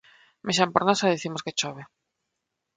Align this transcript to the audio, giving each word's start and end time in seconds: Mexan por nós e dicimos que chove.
Mexan 0.47 0.69
por 0.73 0.81
nós 0.87 0.99
e 1.05 1.13
dicimos 1.15 1.43
que 1.45 1.57
chove. 1.59 1.83